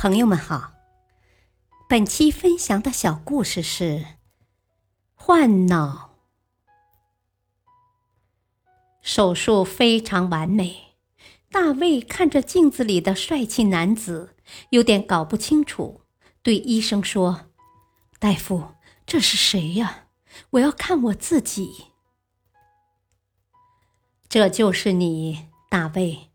[0.00, 0.74] 朋友们好，
[1.88, 4.06] 本期分享的小故事是
[5.12, 6.14] 换脑。
[9.02, 10.94] 手术非常完美，
[11.50, 14.36] 大卫看着镜子里的帅气男子，
[14.70, 16.02] 有点搞不清楚，
[16.44, 17.48] 对医生说
[18.20, 18.74] ：“大夫，
[19.04, 20.06] 这是谁呀？
[20.50, 21.86] 我要看我自己。”
[24.30, 26.27] 这就是你，大卫。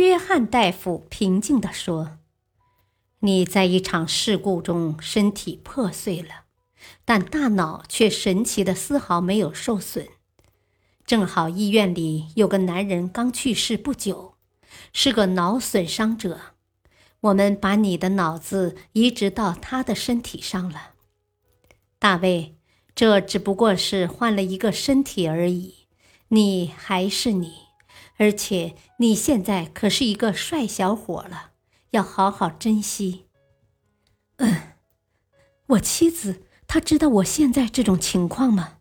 [0.00, 2.18] 约翰大夫平静地说
[3.20, 6.44] ：“你在一场事故中身体破碎了，
[7.04, 10.08] 但大脑却神奇的丝毫没有受损。
[11.04, 14.34] 正好医院里有个男人刚去世不久，
[14.92, 16.40] 是个脑损伤者。
[17.20, 20.92] 我们把你的脑子移植到他的身体上了，
[21.98, 22.56] 大卫。
[22.94, 25.86] 这只不过是换了一个身体而已，
[26.28, 27.69] 你还是你。”
[28.20, 31.52] 而且你现在可是一个帅小伙了，
[31.92, 33.24] 要好好珍惜。
[34.36, 34.74] 嗯，
[35.68, 38.76] 我妻子她知道我现在这种情况吗？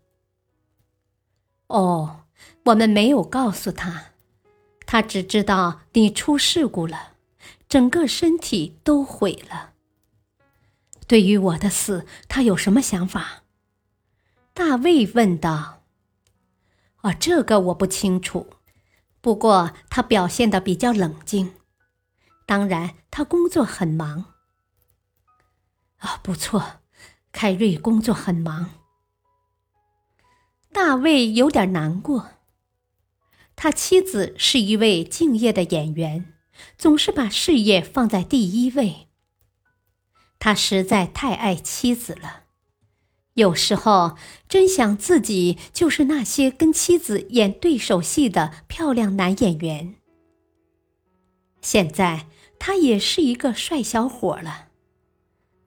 [1.68, 2.26] 哦，
[2.66, 4.08] 我们没有告诉她，
[4.86, 7.14] 她只知道你出事故了，
[7.70, 9.72] 整个身体都毁了。
[11.08, 13.44] 对于我的死，她有什么想法？
[14.54, 15.84] 大卫问道。
[17.04, 18.48] 哦，这个我不清楚。
[19.22, 21.54] 不过他表现的比较冷静，
[22.46, 24.34] 当然他工作很忙。
[25.98, 26.80] 啊，不错，
[27.32, 28.72] 凯瑞工作很忙。
[30.72, 32.30] 大卫有点难过，
[33.56, 36.34] 他妻子是一位敬业的演员，
[36.78, 39.10] 总是把事业放在第一位。
[40.38, 42.44] 他实在太爱妻子了。
[43.40, 44.18] 有时候
[44.50, 49.96] 真想自己就是那些跟妻子演对手戏的漂亮男演员。
[51.62, 52.28] 现在
[52.60, 54.68] 他也是一个帅小伙了。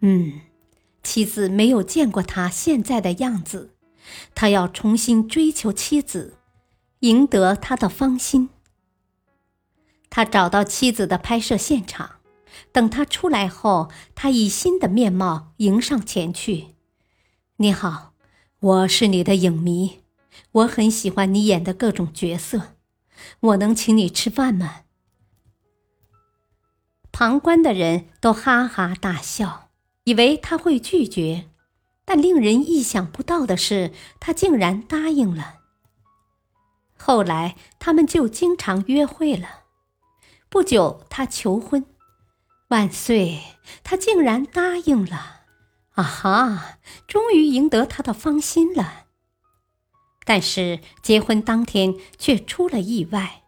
[0.00, 0.40] 嗯，
[1.02, 3.74] 妻子没有见过他现在的样子，
[4.34, 6.36] 他要重新追求妻子，
[7.00, 8.50] 赢得她的芳心。
[10.10, 12.16] 他找到妻子的拍摄现场，
[12.70, 16.71] 等他出来后，他以新的面貌迎上前去。
[17.62, 18.12] 你好，
[18.58, 20.00] 我是你的影迷，
[20.50, 22.74] 我很喜欢你演的各种角色，
[23.38, 24.80] 我能请你吃饭吗？
[27.12, 29.68] 旁观的人都哈哈大笑，
[30.02, 31.50] 以为他会拒绝，
[32.04, 35.60] 但令人意想不到的是，他竟然答应了。
[36.98, 39.60] 后来他们就经常约会了。
[40.48, 41.86] 不久，他求婚，
[42.70, 43.40] 万岁，
[43.84, 45.41] 他竟然答应了。
[45.92, 46.78] 啊哈！
[47.06, 49.06] 终于赢得他的芳心了。
[50.24, 53.42] 但是结婚当天却出了意外，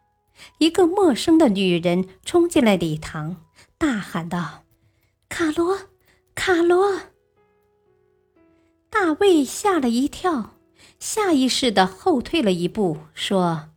[0.59, 3.45] 一个陌生的女人冲进了礼堂，
[3.79, 4.65] 大喊道
[5.31, 5.79] ：“卡罗，
[6.35, 7.01] 卡罗！”
[8.91, 10.57] 大卫吓了一跳，
[10.99, 13.71] 下意识的后退了一步，说：“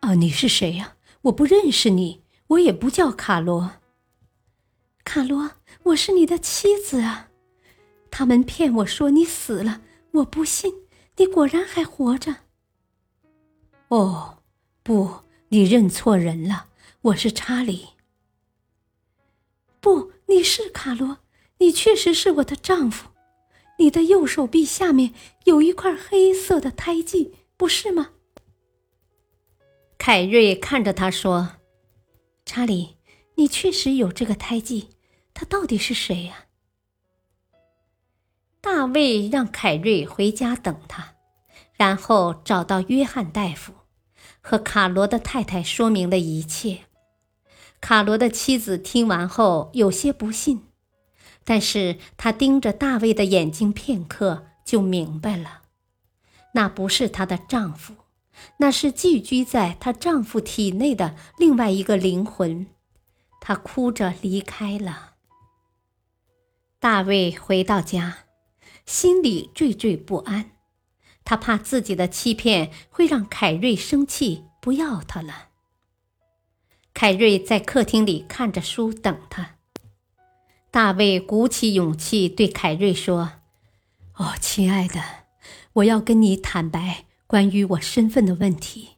[0.00, 0.96] 啊，你是谁呀？
[1.22, 3.72] 我不认识你，我也不叫卡罗。
[5.02, 5.50] 卡罗，
[5.84, 7.27] 我是你的妻子啊。”
[8.10, 9.82] 他们骗我说你死了，
[10.12, 10.72] 我不信，
[11.16, 12.36] 你果然还活着。
[13.88, 14.42] 哦，
[14.82, 16.68] 不，你认错人了，
[17.02, 17.90] 我是查理。
[19.80, 21.18] 不，你是卡罗，
[21.58, 23.10] 你确实是我的丈夫。
[23.78, 25.14] 你的右手臂下面
[25.44, 28.10] 有一块黑色的胎记，不是吗？
[29.96, 31.56] 凯瑞看着他说
[32.44, 32.96] ：“查理，
[33.36, 34.88] 你确实有这个胎记，
[35.32, 36.46] 他到底是谁呀？”
[38.60, 41.14] 大卫让凯瑞回家等他，
[41.74, 43.72] 然后找到约翰大夫，
[44.40, 46.80] 和卡罗的太太说明了一切。
[47.80, 50.64] 卡罗的妻子听完后有些不信，
[51.44, 55.62] 但是她盯着大卫的眼睛片刻，就明白了，
[56.54, 57.94] 那不是她的丈夫，
[58.58, 62.66] 那是寄居在她丈夫体内的另外一个灵魂。
[63.40, 65.14] 她哭着离开了。
[66.80, 68.24] 大卫回到家。
[68.88, 70.52] 心里惴惴不安，
[71.22, 75.50] 他怕自己的欺骗会让凯瑞生气，不要他了。
[76.94, 79.56] 凯瑞在客厅里看着书等他。
[80.70, 83.32] 大卫鼓起勇气对凯瑞说
[84.16, 85.02] ：“哦，亲爱的，
[85.74, 88.96] 我要跟你坦白关于我身份的问题。”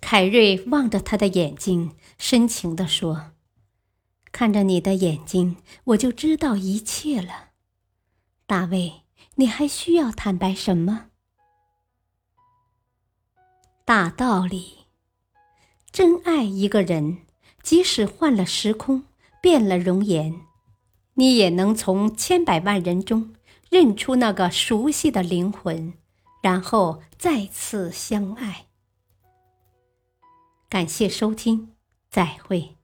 [0.00, 3.32] 凯瑞望着他的眼睛，深情地说
[4.30, 5.56] ：“看着你的眼睛，
[5.86, 7.48] 我就知道一切了。”
[8.52, 9.04] 大卫，
[9.36, 11.06] 你还需要坦白什么？
[13.86, 14.80] 大道理，
[15.90, 17.22] 真爱一个人，
[17.62, 19.04] 即使换了时空，
[19.40, 20.42] 变了容颜，
[21.14, 23.34] 你也能从千百万人中
[23.70, 25.94] 认出那个熟悉的灵魂，
[26.42, 28.66] 然后再次相爱。
[30.68, 31.74] 感谢收听，
[32.10, 32.76] 再会。